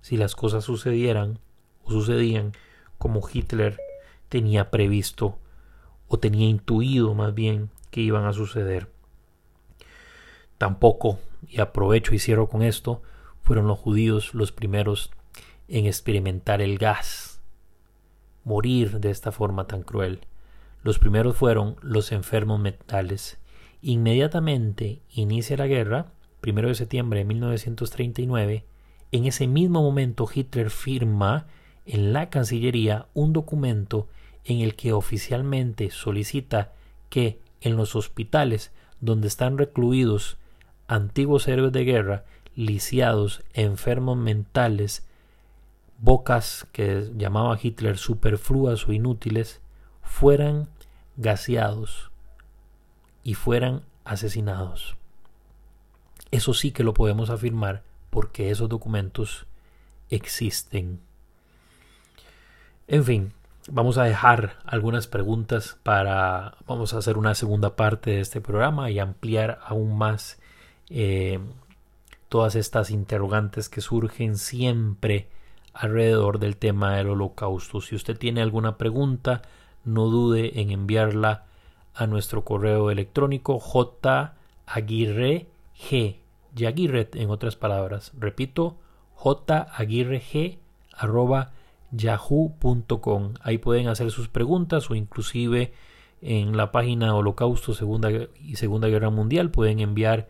si 0.00 0.16
las 0.16 0.34
cosas 0.34 0.64
sucedieran 0.64 1.38
o 1.84 1.90
sucedían 1.90 2.52
como 2.98 3.20
Hitler 3.28 3.78
tenía 4.28 4.70
previsto 4.70 5.38
o 6.08 6.18
tenía 6.18 6.48
intuido 6.48 7.14
más 7.14 7.34
bien 7.34 7.70
que 7.90 8.00
iban 8.00 8.24
a 8.24 8.32
suceder. 8.32 8.90
Tampoco, 10.58 11.18
y 11.48 11.60
aprovecho 11.60 12.14
y 12.14 12.18
cierro 12.18 12.48
con 12.48 12.62
esto, 12.62 13.02
fueron 13.42 13.66
los 13.66 13.78
judíos 13.78 14.34
los 14.34 14.52
primeros 14.52 15.10
en 15.68 15.86
experimentar 15.86 16.60
el 16.60 16.78
gas, 16.78 17.40
morir 18.44 19.00
de 19.00 19.10
esta 19.10 19.32
forma 19.32 19.66
tan 19.66 19.82
cruel. 19.82 20.20
Los 20.82 20.98
primeros 20.98 21.36
fueron 21.36 21.76
los 21.80 22.12
enfermos 22.12 22.60
mentales. 22.60 23.38
Inmediatamente 23.80 25.00
inicia 25.10 25.56
la 25.56 25.66
guerra, 25.66 26.12
1 26.44 26.68
de 26.68 26.74
septiembre 26.74 27.20
de 27.20 27.24
1939, 27.24 28.64
en 29.12 29.26
ese 29.26 29.46
mismo 29.46 29.82
momento 29.82 30.28
Hitler 30.32 30.70
firma 30.70 31.46
en 31.86 32.12
la 32.12 32.30
Cancillería 32.30 33.06
un 33.14 33.32
documento 33.32 34.08
en 34.44 34.60
el 34.60 34.74
que 34.74 34.92
oficialmente 34.92 35.90
solicita 35.90 36.72
que 37.10 37.38
en 37.60 37.76
los 37.76 37.94
hospitales 37.94 38.72
donde 39.00 39.28
están 39.28 39.58
recluidos 39.58 40.38
antiguos 40.88 41.46
héroes 41.48 41.72
de 41.72 41.84
guerra, 41.84 42.24
lisiados, 42.54 43.42
enfermos 43.52 44.16
mentales, 44.16 45.06
bocas 45.98 46.66
que 46.72 47.10
llamaba 47.16 47.58
Hitler 47.60 47.98
superfluas 47.98 48.88
o 48.88 48.92
inútiles, 48.92 49.60
fueran 50.02 50.68
gaseados 51.16 52.10
y 53.22 53.34
fueran 53.34 53.82
asesinados. 54.04 54.96
Eso 56.32 56.54
sí 56.54 56.72
que 56.72 56.82
lo 56.82 56.94
podemos 56.94 57.30
afirmar 57.30 57.82
porque 58.10 58.50
esos 58.50 58.68
documentos 58.68 59.46
existen. 60.10 60.98
En 62.88 63.04
fin, 63.04 63.32
vamos 63.70 63.98
a 63.98 64.04
dejar 64.04 64.56
algunas 64.64 65.06
preguntas 65.06 65.78
para, 65.82 66.54
vamos 66.66 66.94
a 66.94 66.98
hacer 66.98 67.16
una 67.16 67.34
segunda 67.34 67.76
parte 67.76 68.10
de 68.12 68.20
este 68.20 68.40
programa 68.40 68.90
y 68.90 68.98
ampliar 68.98 69.60
aún 69.64 69.96
más 69.96 70.40
eh, 70.88 71.38
todas 72.28 72.56
estas 72.56 72.90
interrogantes 72.90 73.68
que 73.68 73.80
surgen 73.80 74.36
siempre 74.36 75.28
alrededor 75.74 76.38
del 76.38 76.56
tema 76.56 76.96
del 76.96 77.10
holocausto. 77.10 77.80
Si 77.82 77.94
usted 77.94 78.18
tiene 78.18 78.40
alguna 78.42 78.78
pregunta, 78.78 79.42
no 79.84 80.06
dude 80.06 80.60
en 80.60 80.70
enviarla 80.70 81.44
a 81.94 82.06
nuestro 82.06 82.42
correo 82.42 82.90
electrónico 82.90 83.60
jaguirreg 84.66 85.46
Yaguirret, 86.54 87.16
en 87.16 87.30
otras 87.30 87.56
palabras. 87.56 88.12
Repito, 88.18 88.76
jaguirreg 89.16 90.58
arroba 90.92 91.52
yahoo.com. 91.92 93.34
Ahí 93.42 93.58
pueden 93.58 93.88
hacer 93.88 94.10
sus 94.10 94.28
preguntas 94.28 94.90
o 94.90 94.94
inclusive 94.94 95.72
en 96.20 96.56
la 96.56 96.72
página 96.72 97.14
Holocausto 97.14 97.74
Segunda 97.74 98.10
y 98.40 98.56
Segunda 98.56 98.88
Guerra 98.88 99.10
Mundial 99.10 99.50
pueden 99.50 99.80
enviar 99.80 100.28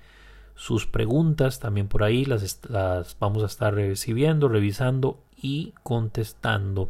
sus 0.54 0.86
preguntas 0.86 1.60
también 1.60 1.88
por 1.88 2.02
ahí 2.02 2.24
las, 2.24 2.60
las 2.68 3.16
vamos 3.18 3.42
a 3.42 3.46
estar 3.46 3.74
recibiendo, 3.74 4.48
revisando 4.48 5.18
y 5.40 5.74
contestando. 5.82 6.88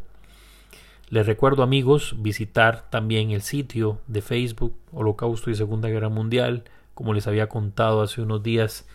Les 1.09 1.25
recuerdo 1.25 1.63
amigos 1.63 2.15
visitar 2.19 2.89
también 2.89 3.31
el 3.31 3.41
sitio 3.41 3.99
de 4.07 4.21
Facebook 4.21 4.75
Holocausto 4.91 5.51
y 5.51 5.55
Segunda 5.55 5.89
Guerra 5.89 6.09
Mundial. 6.09 6.63
Como 6.93 7.13
les 7.13 7.27
había 7.27 7.49
contado 7.49 8.01
hace 8.01 8.21
unos 8.21 8.41
días, 8.41 8.87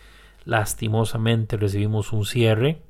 Lastimosamente 0.49 1.57
recibimos 1.57 2.11
un 2.11 2.25
cierre. 2.25 2.81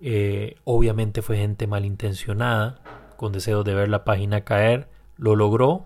Eh, 0.00 0.56
obviamente 0.64 1.20
fue 1.20 1.36
gente 1.36 1.66
malintencionada, 1.66 2.80
con 3.18 3.32
deseo 3.32 3.64
de 3.64 3.74
ver 3.74 3.90
la 3.90 4.04
página 4.04 4.40
caer. 4.40 4.88
Lo 5.18 5.36
logró. 5.36 5.84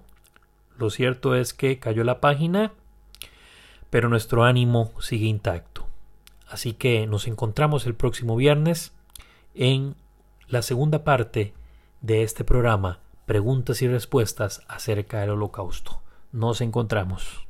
Lo 0.78 0.90
cierto 0.90 1.34
es 1.34 1.52
que 1.52 1.80
cayó 1.80 2.04
la 2.04 2.20
página, 2.20 2.72
pero 3.90 4.08
nuestro 4.08 4.44
ánimo 4.44 4.92
sigue 5.00 5.26
intacto. 5.26 5.88
Así 6.48 6.74
que 6.74 7.08
nos 7.08 7.26
encontramos 7.26 7.84
el 7.86 7.96
próximo 7.96 8.36
viernes 8.36 8.92
en 9.56 9.96
la 10.46 10.62
segunda 10.62 11.02
parte 11.02 11.54
de 12.02 12.22
este 12.22 12.44
programa, 12.44 13.00
preguntas 13.26 13.82
y 13.82 13.88
respuestas 13.88 14.62
acerca 14.68 15.22
del 15.22 15.30
holocausto. 15.30 16.02
Nos 16.30 16.60
encontramos. 16.60 17.49